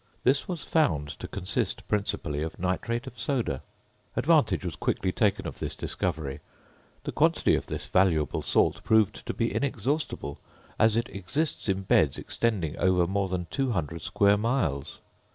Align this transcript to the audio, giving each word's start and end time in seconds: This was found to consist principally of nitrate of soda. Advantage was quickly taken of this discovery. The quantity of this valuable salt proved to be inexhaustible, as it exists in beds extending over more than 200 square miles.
This 0.23 0.47
was 0.47 0.63
found 0.63 1.09
to 1.19 1.27
consist 1.27 1.87
principally 1.87 2.41
of 2.41 2.57
nitrate 2.57 3.05
of 3.05 3.19
soda. 3.19 3.61
Advantage 4.15 4.65
was 4.65 4.75
quickly 4.75 5.11
taken 5.11 5.45
of 5.45 5.59
this 5.59 5.75
discovery. 5.75 6.39
The 7.03 7.11
quantity 7.11 7.53
of 7.53 7.67
this 7.67 7.85
valuable 7.85 8.41
salt 8.41 8.83
proved 8.83 9.23
to 9.27 9.33
be 9.35 9.53
inexhaustible, 9.53 10.39
as 10.79 10.97
it 10.97 11.09
exists 11.09 11.69
in 11.69 11.83
beds 11.83 12.17
extending 12.17 12.75
over 12.79 13.05
more 13.05 13.29
than 13.29 13.45
200 13.51 14.01
square 14.01 14.37
miles. 14.39 14.97